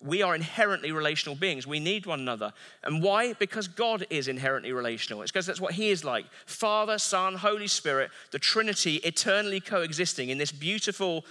[0.00, 1.66] we are inherently relational beings.
[1.66, 2.52] We need one another.
[2.82, 3.32] And why?
[3.32, 5.22] Because God is inherently relational.
[5.22, 10.28] It's because that's what He is like Father, Son, Holy Spirit, the Trinity eternally coexisting
[10.28, 11.24] in this beautiful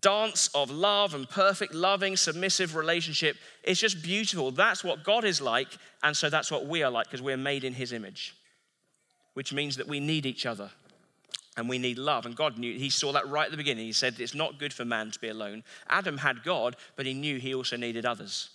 [0.00, 3.36] dance of love and perfect, loving, submissive relationship.
[3.62, 4.50] It's just beautiful.
[4.50, 5.68] That's what God is like,
[6.02, 8.34] and so that's what we are like because we're made in His image,
[9.34, 10.70] which means that we need each other
[11.56, 12.24] and we need love.
[12.24, 13.84] And God knew, He saw that right at the beginning.
[13.84, 15.62] He said, It's not good for man to be alone.
[15.88, 18.50] Adam had God, but he knew he also needed others.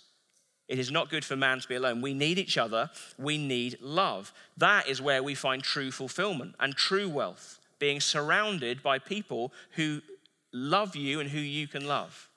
[0.66, 2.02] It is not good for man to be alone.
[2.02, 2.90] We need each other.
[3.16, 4.34] We need love.
[4.58, 10.02] That is where we find true fulfillment and true wealth, being surrounded by people who
[10.52, 12.28] love you and who you can love.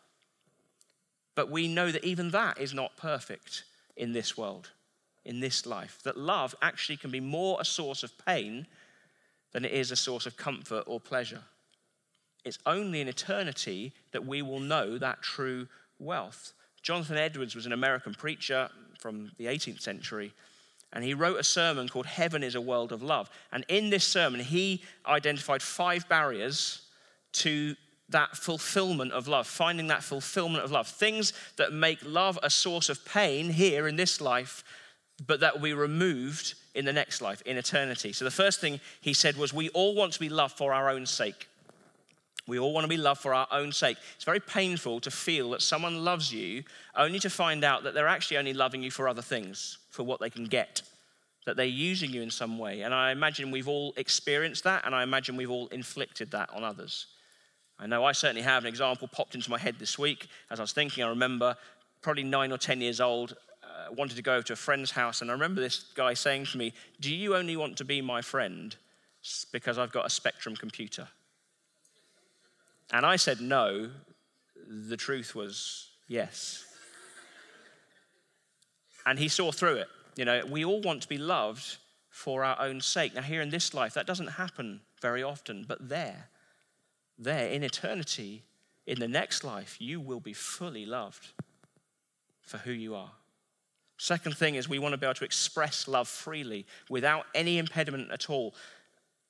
[1.35, 3.63] But we know that even that is not perfect
[3.95, 4.69] in this world,
[5.25, 5.99] in this life.
[6.03, 8.67] That love actually can be more a source of pain
[9.53, 11.43] than it is a source of comfort or pleasure.
[12.43, 15.67] It's only in eternity that we will know that true
[15.99, 16.53] wealth.
[16.81, 18.69] Jonathan Edwards was an American preacher
[18.99, 20.33] from the 18th century.
[20.93, 23.29] And he wrote a sermon called Heaven is a World of Love.
[23.51, 26.81] And in this sermon, he identified five barriers
[27.33, 27.75] to
[28.11, 30.87] that fulfillment of love, finding that fulfillment of love.
[30.87, 34.63] Things that make love a source of pain here in this life,
[35.25, 38.13] but that will be removed in the next life, in eternity.
[38.13, 40.89] So the first thing he said was, We all want to be loved for our
[40.89, 41.47] own sake.
[42.47, 43.97] We all want to be loved for our own sake.
[44.15, 46.63] It's very painful to feel that someone loves you
[46.95, 50.19] only to find out that they're actually only loving you for other things, for what
[50.19, 50.81] they can get,
[51.45, 52.81] that they're using you in some way.
[52.81, 56.63] And I imagine we've all experienced that, and I imagine we've all inflicted that on
[56.63, 57.07] others.
[57.81, 58.63] I know I certainly have.
[58.63, 61.03] An example popped into my head this week as I was thinking.
[61.03, 61.57] I remember
[62.01, 65.29] probably nine or 10 years old, uh, wanted to go to a friend's house, and
[65.29, 68.75] I remember this guy saying to me, Do you only want to be my friend
[69.51, 71.07] because I've got a Spectrum computer?
[72.91, 73.89] And I said no.
[74.67, 76.65] The truth was yes.
[79.05, 79.87] And he saw through it.
[80.15, 81.77] You know, we all want to be loved
[82.09, 83.15] for our own sake.
[83.15, 86.27] Now, here in this life, that doesn't happen very often, but there,
[87.23, 88.43] there, in eternity,
[88.87, 91.27] in the next life, you will be fully loved
[92.41, 93.11] for who you are.
[93.97, 98.11] Second thing is we want to be able to express love freely without any impediment
[98.11, 98.55] at all.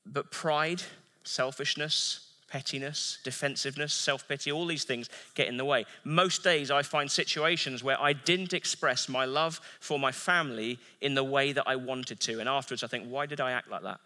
[0.06, 0.82] But pride,
[1.24, 5.86] selfishness, pettiness, defensiveness, self pity, all these things get in the way.
[6.06, 11.16] Most days I find situations where I didn't express my love for my family in
[11.16, 12.40] the way that I wanted to.
[12.40, 14.00] And afterwards I think, why did I act like that?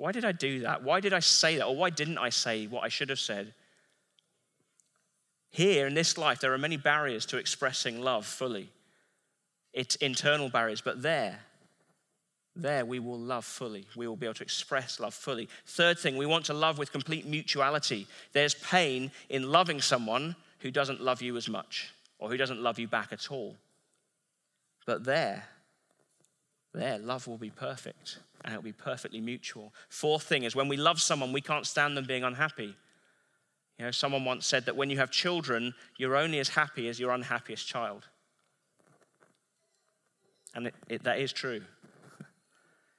[0.00, 0.82] Why did I do that?
[0.82, 1.66] Why did I say that?
[1.66, 3.52] Or why didn't I say what I should have said?
[5.50, 8.70] Here in this life, there are many barriers to expressing love fully.
[9.74, 11.40] It's internal barriers, but there,
[12.56, 13.84] there we will love fully.
[13.94, 15.50] We will be able to express love fully.
[15.66, 18.06] Third thing, we want to love with complete mutuality.
[18.32, 22.78] There's pain in loving someone who doesn't love you as much or who doesn't love
[22.78, 23.54] you back at all.
[24.86, 25.44] But there,
[26.72, 29.72] there, love will be perfect and it'll be perfectly mutual.
[29.88, 32.74] Fourth thing is when we love someone, we can't stand them being unhappy.
[33.78, 37.00] You know, someone once said that when you have children, you're only as happy as
[37.00, 38.06] your unhappiest child.
[40.54, 41.62] And it, it, that is true.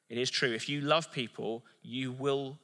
[0.10, 0.52] It is true.
[0.52, 2.58] If you love people, you will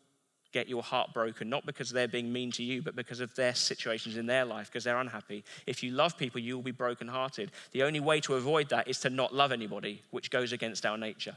[0.52, 3.54] get your heart broken, not because they're being mean to you, but because of their
[3.54, 5.44] situations in their life, because they're unhappy.
[5.66, 7.52] If you love people, you will be brokenhearted.
[7.72, 10.98] The only way to avoid that is to not love anybody, which goes against our
[10.98, 11.36] nature.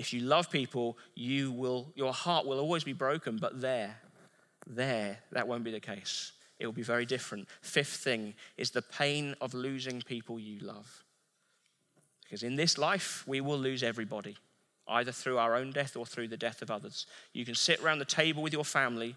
[0.00, 3.98] If you love people, you will, your heart will always be broken, but there,
[4.66, 6.32] there, that won't be the case.
[6.58, 7.48] It will be very different.
[7.60, 11.04] Fifth thing is the pain of losing people you love.
[12.22, 14.38] Because in this life, we will lose everybody
[14.88, 17.04] either through our own death or through the death of others.
[17.34, 19.16] You can sit around the table with your family,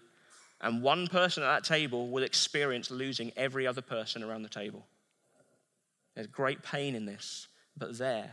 [0.60, 4.84] and one person at that table will experience losing every other person around the table.
[6.14, 8.32] There's great pain in this, but there,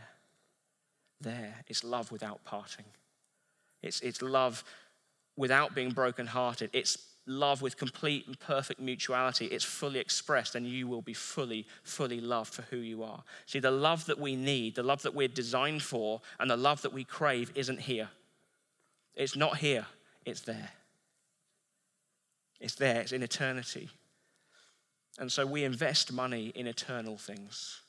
[1.22, 2.84] there is love without parting.
[3.82, 4.64] It's, it's love
[5.36, 6.70] without being brokenhearted.
[6.72, 11.66] It's love with complete and perfect mutuality, it's fully expressed, and you will be fully,
[11.84, 13.22] fully loved for who you are.
[13.46, 16.82] See, the love that we need, the love that we're designed for, and the love
[16.82, 18.08] that we crave isn't here.
[19.14, 19.86] It's not here,
[20.24, 20.70] it's there.
[22.60, 23.90] It's there, it's in eternity.
[25.18, 27.80] And so we invest money in eternal things.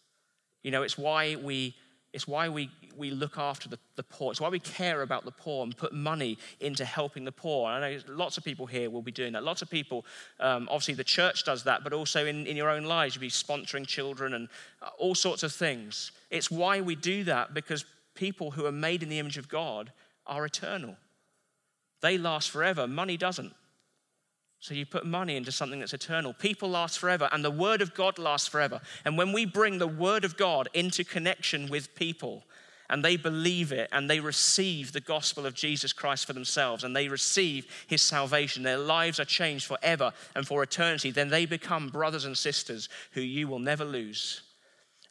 [0.62, 1.76] You know, it's why we
[2.13, 4.32] it's why we, we look after the, the poor.
[4.32, 7.71] It's why we care about the poor and put money into helping the poor.
[7.71, 9.43] And I know lots of people here will be doing that.
[9.43, 10.06] Lots of people,
[10.39, 13.30] um, obviously, the church does that, but also in, in your own lives, you'll be
[13.30, 14.47] sponsoring children and
[14.82, 16.12] uh, all sorts of things.
[16.30, 19.91] It's why we do that because people who are made in the image of God
[20.28, 20.95] are eternal.
[22.02, 23.54] They last forever, money doesn't.
[24.63, 26.32] So you put money into something that's eternal.
[26.32, 28.80] People last forever, and the Word of God lasts forever.
[29.04, 32.45] And when we bring the Word of God into connection with people,
[32.89, 36.95] and they believe it, and they receive the gospel of Jesus Christ for themselves, and
[36.95, 41.89] they receive His salvation, their lives are changed forever and for eternity, then they become
[41.89, 44.43] brothers and sisters who you will never lose,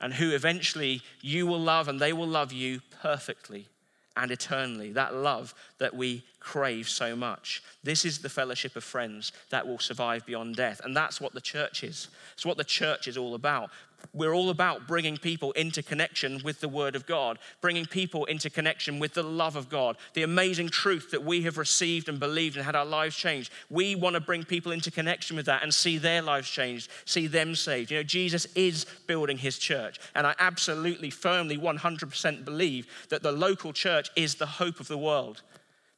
[0.01, 3.69] and who eventually you will love, and they will love you perfectly
[4.17, 4.93] and eternally.
[4.93, 7.63] That love that we crave so much.
[7.83, 10.81] This is the fellowship of friends that will survive beyond death.
[10.85, 12.09] And that's what the church is.
[12.35, 13.71] It's what the church is all about
[14.13, 18.51] we're all about bringing people into connection with the Word of God, bringing people into
[18.51, 22.57] connection with the love of God, the amazing truth that we have received and believed
[22.57, 23.53] and had our lives changed.
[23.71, 27.27] We want to bring people into connection with that and see their lives changed, see
[27.27, 27.91] them saved.
[27.91, 33.33] You know, Jesus is building his church, and I absolutely, firmly, 100% believe that the
[33.33, 35.43] local church is the hope of the world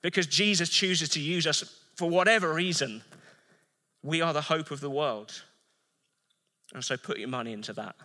[0.03, 3.03] because Jesus chooses to use us for whatever reason.
[4.03, 5.43] We are the hope of the world.
[6.75, 7.97] And so put your money into that.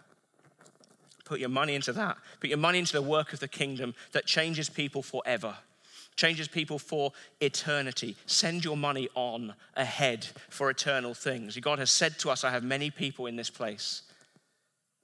[1.26, 2.18] Put your money into that.
[2.40, 5.58] Put your money into the work of the kingdom that changes people forever,
[6.16, 8.16] changes people for eternity.
[8.26, 11.58] Send your money on ahead for eternal things.
[11.58, 14.04] God has said to us, I have many people in this place.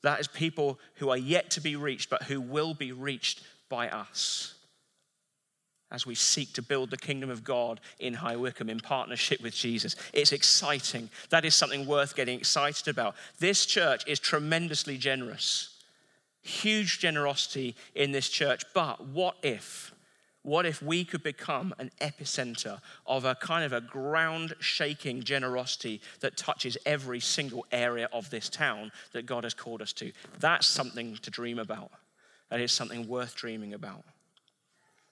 [0.02, 3.90] That is people who are yet to be reached, but who will be reached by
[3.90, 4.55] us
[5.96, 9.56] as we seek to build the kingdom of God in High Wycombe in partnership with
[9.56, 9.96] Jesus.
[10.12, 11.10] It's exciting.
[11.30, 13.16] That is something worth getting excited about.
[13.40, 15.70] This church is tremendously generous.
[16.42, 18.64] Huge generosity in this church.
[18.74, 19.94] But what if?
[20.42, 26.02] What if we could become an epicenter of a kind of a ground shaking generosity
[26.20, 30.12] that touches every single area of this town that God has called us to?
[30.40, 31.92] That's something to dream about.
[32.50, 34.04] That is something worth dreaming about.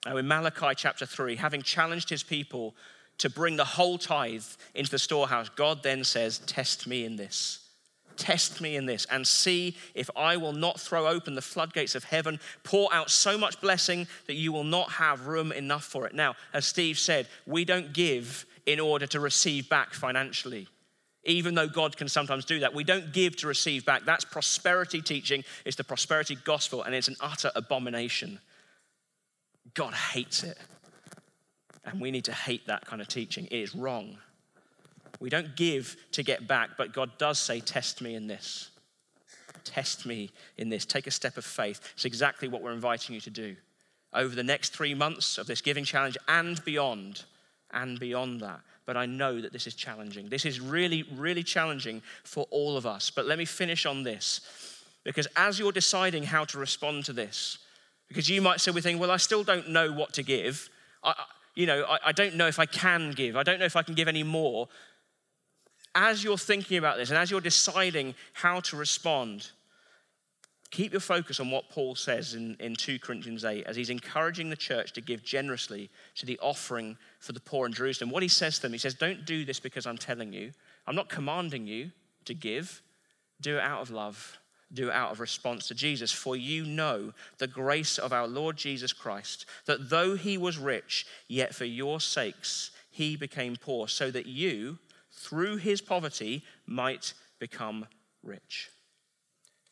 [0.05, 2.75] Now, in Malachi chapter 3, having challenged his people
[3.19, 4.43] to bring the whole tithe
[4.75, 7.59] into the storehouse, God then says, Test me in this.
[8.17, 12.03] Test me in this and see if I will not throw open the floodgates of
[12.03, 16.13] heaven, pour out so much blessing that you will not have room enough for it.
[16.13, 20.67] Now, as Steve said, we don't give in order to receive back financially.
[21.25, 24.03] Even though God can sometimes do that, we don't give to receive back.
[24.05, 28.39] That's prosperity teaching, it's the prosperity gospel, and it's an utter abomination.
[29.73, 30.57] God hates it.
[31.85, 33.45] And we need to hate that kind of teaching.
[33.47, 34.17] It is wrong.
[35.19, 38.69] We don't give to get back, but God does say, Test me in this.
[39.63, 40.85] Test me in this.
[40.85, 41.79] Take a step of faith.
[41.93, 43.55] It's exactly what we're inviting you to do.
[44.13, 47.23] Over the next three months of this giving challenge and beyond,
[47.71, 48.59] and beyond that.
[48.85, 50.29] But I know that this is challenging.
[50.29, 53.09] This is really, really challenging for all of us.
[53.09, 54.41] But let me finish on this.
[55.03, 57.59] Because as you're deciding how to respond to this,
[58.13, 60.69] because you might say, we think, well, I still don't know what to give.
[61.03, 61.15] I,
[61.55, 63.35] you know, I, I don't know if I can give.
[63.35, 64.67] I don't know if I can give any more.
[65.95, 69.49] As you're thinking about this and as you're deciding how to respond,
[70.69, 74.51] keep your focus on what Paul says in, in 2 Corinthians 8 as he's encouraging
[74.51, 78.11] the church to give generously to the offering for the poor in Jerusalem.
[78.11, 80.51] What he says to them, he says, Don't do this because I'm telling you.
[80.85, 81.89] I'm not commanding you
[82.25, 82.83] to give,
[83.41, 84.37] do it out of love
[84.73, 86.11] do out of response to Jesus.
[86.11, 91.05] For you know the grace of our Lord Jesus Christ, that though he was rich,
[91.27, 94.77] yet for your sakes he became poor, so that you,
[95.11, 97.85] through his poverty, might become
[98.21, 98.69] rich.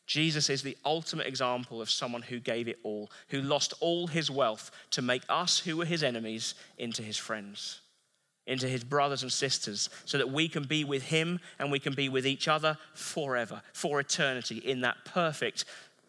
[0.06, 4.30] Jesus is the ultimate example of someone who gave it all, who lost all his
[4.30, 7.80] wealth to make us, who were his enemies, into his friends
[8.46, 11.94] into his brothers and sisters so that we can be with him and we can
[11.94, 15.64] be with each other forever, for eternity, in that perfect,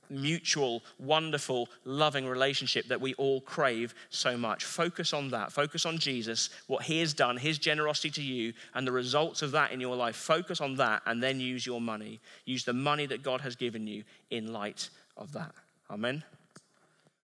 [0.09, 4.65] mutual, wonderful, loving relationship that we all crave so much.
[4.65, 5.51] Focus on that.
[5.51, 9.51] Focus on Jesus, what he has done, his generosity to you, and the results of
[9.51, 10.15] that in your life.
[10.15, 12.19] Focus on that and then use your money.
[12.45, 15.53] Use the money that God has given you in light of that.
[15.89, 16.23] Amen.